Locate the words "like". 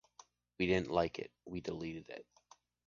0.89-1.19